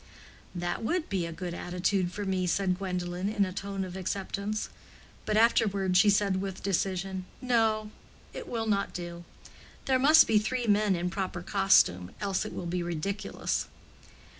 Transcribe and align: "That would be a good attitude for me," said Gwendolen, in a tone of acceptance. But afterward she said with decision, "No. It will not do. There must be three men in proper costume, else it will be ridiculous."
"That 0.55 0.83
would 0.83 1.09
be 1.09 1.27
a 1.27 1.31
good 1.31 1.53
attitude 1.53 2.11
for 2.11 2.25
me," 2.25 2.47
said 2.47 2.79
Gwendolen, 2.79 3.29
in 3.29 3.45
a 3.45 3.53
tone 3.53 3.83
of 3.85 3.95
acceptance. 3.95 4.69
But 5.27 5.37
afterward 5.37 5.95
she 5.95 6.09
said 6.09 6.41
with 6.41 6.63
decision, 6.63 7.25
"No. 7.39 7.91
It 8.33 8.47
will 8.47 8.65
not 8.65 8.95
do. 8.95 9.25
There 9.85 9.99
must 9.99 10.25
be 10.25 10.39
three 10.39 10.65
men 10.65 10.95
in 10.95 11.11
proper 11.11 11.43
costume, 11.43 12.09
else 12.19 12.45
it 12.45 12.51
will 12.55 12.65
be 12.65 12.81
ridiculous." 12.81 13.67